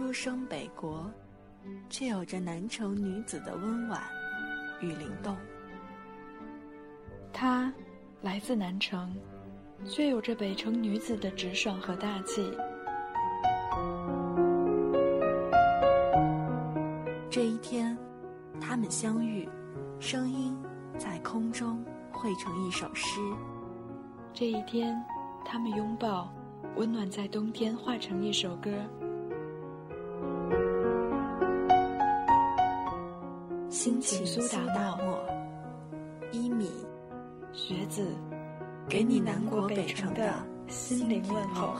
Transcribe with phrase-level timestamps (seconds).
[0.00, 1.04] 出生北国，
[1.90, 4.00] 却有着南城女子的温婉
[4.80, 5.36] 与灵动。
[7.34, 7.70] 她
[8.22, 9.14] 来自南城，
[9.84, 12.50] 却有着北城女子的直爽和大气。
[17.28, 17.94] 这一天，
[18.58, 19.46] 他们相遇，
[20.00, 20.56] 声音
[20.96, 23.20] 在空中汇成一首诗。
[24.32, 24.98] 这一天，
[25.44, 26.32] 他们拥抱，
[26.76, 28.72] 温暖在冬天化成一首歌。
[33.82, 35.18] 心情苏打沫，
[36.30, 36.70] 一米，
[37.50, 38.06] 学子，
[38.86, 40.34] 给你南国北城的
[40.68, 41.74] 心灵问候。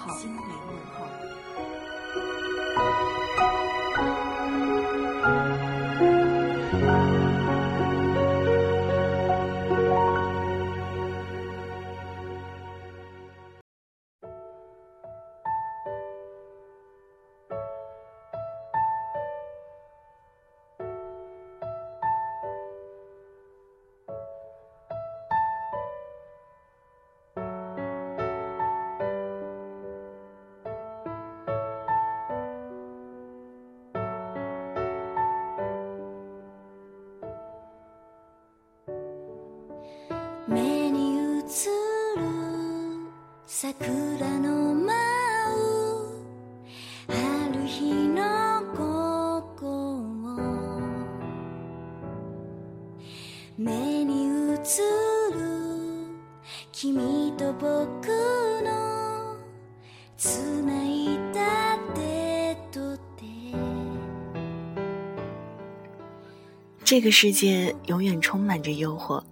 [66.82, 69.22] 这个世界永远充满着诱惑，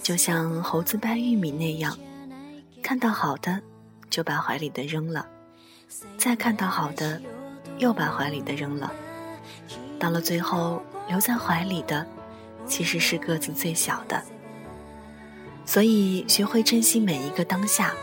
[0.00, 1.98] 就像猴子掰玉米那样，
[2.82, 3.60] 看到好的
[4.08, 5.26] 就把怀里的扔了，
[6.16, 7.20] 再看到好的
[7.78, 8.92] 又把怀里的扔了，
[9.98, 12.06] 到了最后留在怀里的
[12.66, 14.22] 其实是个子最小的。
[15.66, 17.94] 所以学会珍惜每一个当下，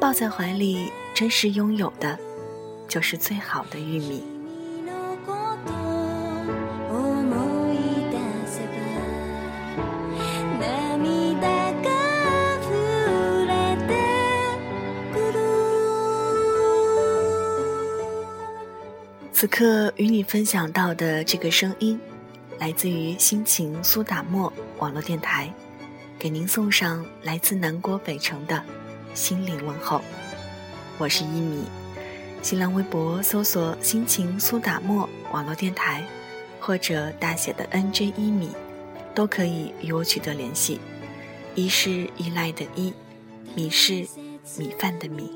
[0.00, 2.18] 抱在怀里真实拥有的，
[2.88, 4.24] 就是最好的玉米。
[19.32, 21.98] 此刻与你分享到的这个声音，
[22.60, 25.50] 来自于心情苏打沫网络电台，
[26.18, 28.62] 给您送上来自南国北城的
[29.14, 30.02] 心灵问候。
[30.98, 31.64] 我是一米，
[32.42, 36.04] 新浪微博搜索“心情苏打沫网络电台”
[36.60, 38.50] 或者大写的 NJ 一米，
[39.14, 40.78] 都可以与我取得联系。
[41.54, 42.92] 一是依赖的依，
[43.54, 44.06] 米是
[44.58, 45.30] 米饭的米。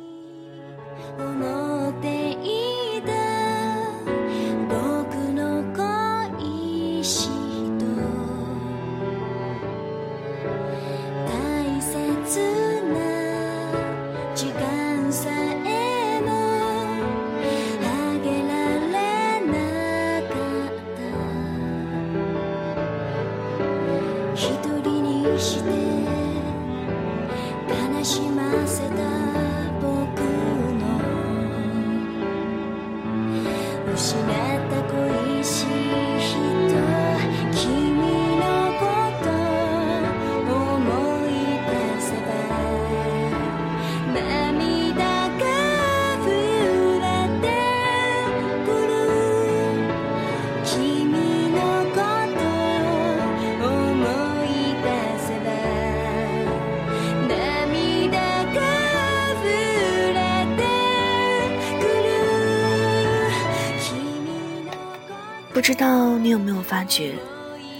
[65.55, 67.15] 不知道你有没有发觉，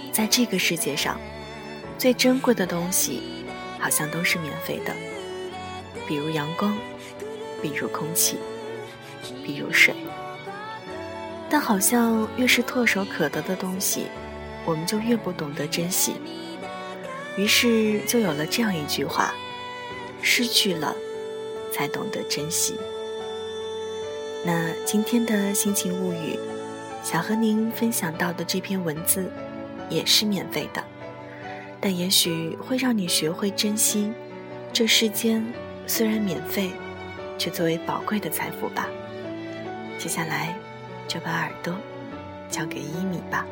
[0.09, 1.19] 在这个世界上，
[1.97, 3.21] 最珍贵的东西，
[3.77, 4.95] 好像都是免费的，
[6.07, 6.73] 比如阳光，
[7.61, 8.37] 比如空气，
[9.43, 9.93] 比如水。
[11.49, 14.07] 但好像越是唾手可得的东西，
[14.63, 16.13] 我们就越不懂得珍惜。
[17.35, 19.33] 于是就有了这样一句话：
[20.21, 20.95] 失去了，
[21.73, 22.75] 才懂得珍惜。
[24.45, 26.39] 那今天的心情物语。
[27.05, 29.31] 想和您分享到的这篇文字，
[29.91, 30.83] 也是免费的，
[31.79, 34.11] 但也许会让你学会珍惜
[34.73, 35.45] 这世间
[35.85, 36.71] 虽然免费，
[37.37, 38.87] 却作为宝贵的财富吧。
[39.99, 40.57] 接下来，
[41.07, 41.75] 就把耳朵
[42.49, 43.45] 交给一米吧。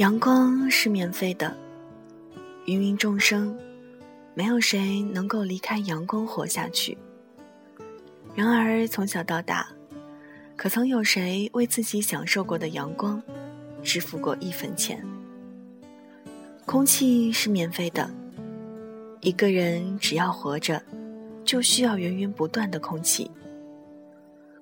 [0.00, 1.54] 阳光是免费的，
[2.64, 3.54] 芸芸众生，
[4.32, 6.96] 没有谁能够离开阳光活下去。
[8.34, 9.68] 然而，从小到大，
[10.56, 13.22] 可曾有谁为自己享受过的阳光
[13.82, 15.04] 支付过一分钱？
[16.64, 18.10] 空气是免费的，
[19.20, 20.82] 一个人只要活着，
[21.44, 23.30] 就需要源源不断的空气。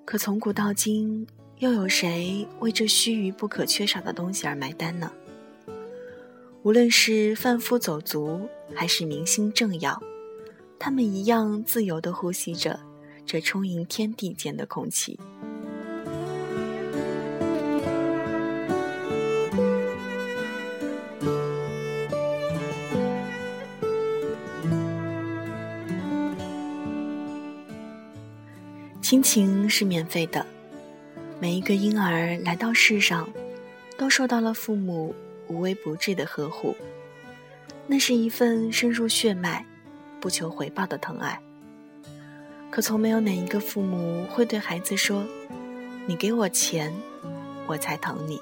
[0.04, 1.24] 可从古到今，
[1.58, 5.08] 又有谁为这须臾不可缺少的东西而买单呢？
[6.68, 10.02] 无论是贩夫走卒，还是明星政要，
[10.78, 12.78] 他们一样自由地呼吸着
[13.24, 15.18] 这充盈天地间的空气。
[29.00, 30.44] 亲情是免费的，
[31.40, 33.26] 每一个婴儿来到世上，
[33.96, 35.14] 都受到了父母
[35.48, 36.76] 无微不至的呵护，
[37.86, 39.64] 那是一份深入血脉、
[40.20, 41.40] 不求回报的疼爱。
[42.70, 45.26] 可从没有哪一个父母会对孩子说
[46.06, 46.92] ：“你给我钱，
[47.66, 48.40] 我才疼你。”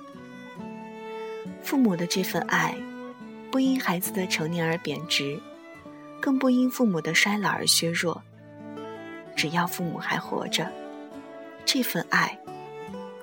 [1.62, 2.76] 父母的这份爱，
[3.50, 5.40] 不因孩子的成年而贬值，
[6.20, 8.22] 更不因父母的衰老而削弱。
[9.36, 10.70] 只要父母还活着，
[11.64, 12.38] 这份爱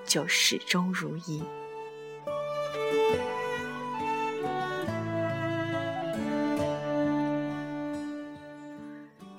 [0.05, 1.43] 就始终如一。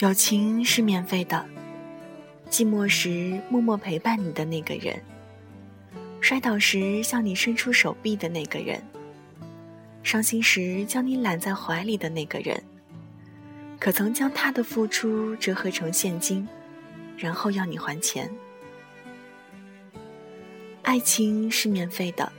[0.04, 1.46] 友情是免费的，
[2.50, 5.02] 寂寞时默默陪伴你的那个人，
[6.20, 8.82] 摔倒时向你伸出手臂的那个人，
[10.02, 12.62] 伤心时将你揽在怀里的那个人，
[13.80, 16.46] 可曾将他的付出折合成现金？
[17.16, 18.30] 然后要你还钱。
[20.82, 22.30] 爱情是免费的，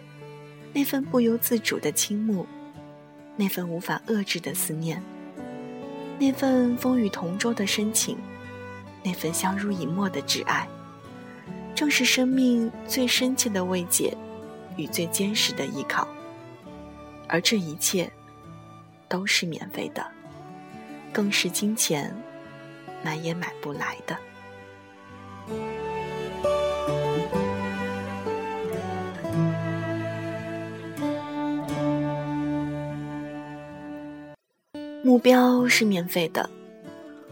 [0.72, 2.46] 那份不由自主的倾慕，
[3.36, 5.02] 那份无法遏制的思念，
[6.18, 8.18] 那份风雨同舟的深情，
[9.04, 10.68] 那份相濡以沫的挚爱，
[11.76, 14.16] 正是生命最深切的慰藉
[14.78, 16.08] 与最坚实的依靠。
[17.28, 18.12] 而这一切，
[19.10, 20.06] 都是免费的，
[21.12, 22.16] 更是金钱
[23.04, 24.18] 买也买不来的。
[35.16, 36.50] 目标是免费的，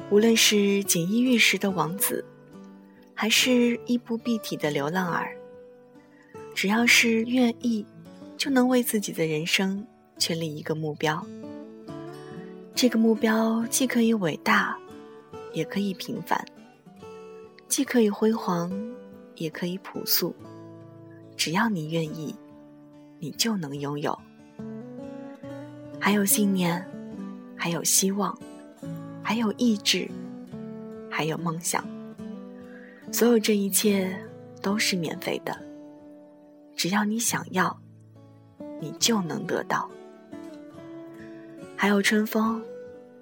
[0.09, 2.24] 无论是锦衣玉食的王子，
[3.13, 5.35] 还是衣不蔽体的流浪儿，
[6.56, 7.85] 只要是愿意，
[8.38, 9.85] 就能为自己的人生
[10.18, 11.27] 确立一个目标。
[12.74, 14.77] 这个目标既可以伟大，
[15.51, 16.41] 也可以平凡。
[17.68, 18.71] 既可以辉煌，
[19.35, 20.33] 也可以朴素，
[21.35, 22.33] 只要你愿意，
[23.19, 24.18] 你就能拥有。
[26.00, 26.89] 还有信念，
[27.64, 28.38] 还有希望，
[29.24, 30.12] 还有意志，
[31.10, 31.82] 还有梦想。
[33.10, 34.20] 所有这一切
[34.62, 35.58] 都是免费的，
[36.76, 37.80] 只要你想要，
[38.82, 39.90] 你就能得到。
[41.78, 42.62] 还有春风，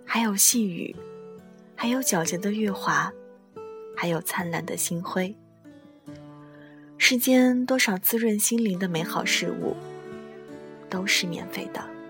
[0.03, 0.95] 还有细雨，
[1.75, 3.13] 还有皎洁的月华。
[3.95, 5.37] 还有灿烂的星辉。
[6.97, 9.75] 世间多少滋润心灵的美好事物，
[10.89, 12.00] 都是免费的。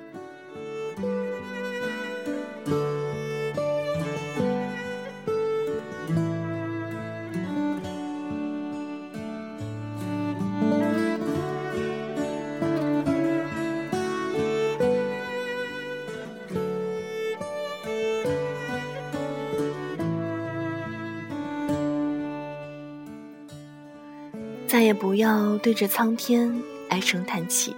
[24.72, 27.76] 再也不要对着苍天唉声叹气，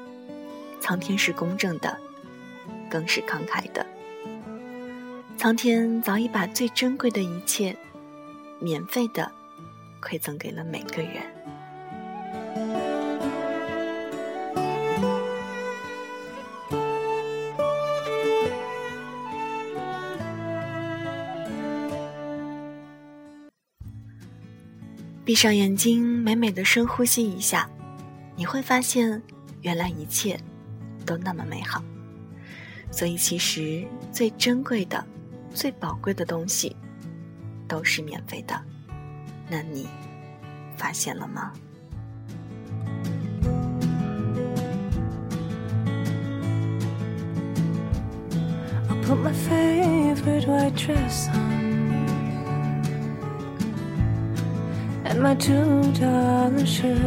[0.79, 1.97] 苍天是公正的，
[2.87, 3.83] 更是慷慨的。
[5.35, 7.75] 苍天早已把最珍贵的一切，
[8.59, 9.31] 免费的
[10.03, 11.23] 馈赠给了每个人。
[25.25, 27.69] 闭上眼睛，美美的深呼吸一下，
[28.35, 29.21] 你会发现，
[29.61, 30.37] 原来一切
[31.05, 31.81] 都那么美好。
[32.91, 35.01] 所以，其实最珍贵的、
[35.53, 36.75] 最宝贵的东西，
[37.69, 38.61] 都是免费的。
[39.49, 39.87] 那你
[40.75, 41.53] 发现了吗
[49.07, 49.31] ？and my
[55.23, 56.99] my two dollar shoes.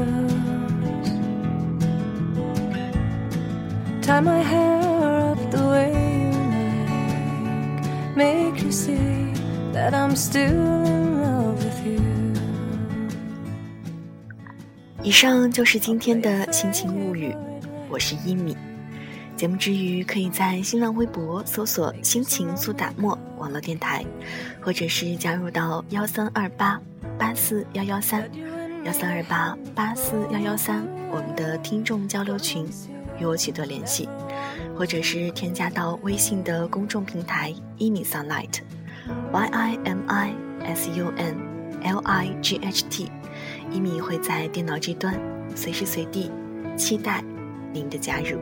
[4.00, 5.92] Tie my hair up the way
[6.22, 8.16] you like.
[8.16, 9.34] Make you see
[9.74, 12.00] that I'm still in love with you.
[15.02, 17.36] 以上就是今天的心情物语，
[17.90, 18.56] 我是一米。
[19.36, 24.02] 节目之余，可以在新浪微博搜索“心情苏打沫”网络电台，
[24.62, 26.80] 或者是加入到幺三二八
[27.18, 28.30] 八四幺幺三
[28.84, 32.66] 幺三二八八四幺幺三我们的听众交流群。
[33.18, 34.08] 与我取得联系，
[34.76, 41.36] 或者是添加到微信的公众平台“一米 sunlight”，y i m i s u n
[41.82, 43.10] l i g h t，
[43.70, 45.18] 一米会在电脑这端
[45.54, 46.30] 随时随地
[46.76, 47.24] 期待
[47.72, 48.38] 您的加入。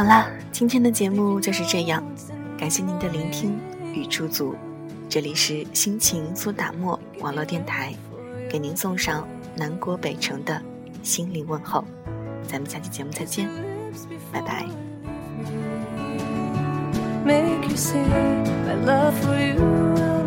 [0.00, 2.02] 好啦，今天的节目就是这样，
[2.56, 3.60] 感谢您的聆听
[3.92, 4.54] 与驻足。
[5.10, 7.92] 这里是心情苏打沫网络电台，
[8.48, 10.58] 给您送上南国北城的
[11.02, 11.84] 心灵问候。
[12.48, 13.46] 咱们下期节目再见，
[14.32, 14.64] 拜拜。
[19.20, 20.19] stories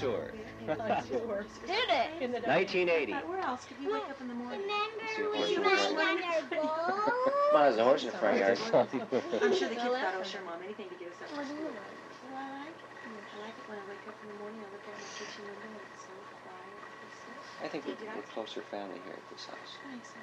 [0.00, 2.22] Did it?
[2.22, 3.12] In the 1980.
[3.12, 3.66] Where else?
[3.66, 4.60] Did you wake up in the morning?
[4.62, 7.22] Remember we went on our boat?
[7.52, 8.58] Well, there's a horse in the front yard.
[8.58, 11.34] I'm sure the kids got, oh, sure, Mom, anything to get us up.
[11.34, 12.84] I like it.
[13.30, 15.44] I like it when I wake up in the morning, I look out the kitchen
[15.46, 16.14] window and it's so
[16.44, 16.80] quiet.
[17.62, 19.78] I think we're, we're closer family here at this house.
[19.84, 20.20] Thanks.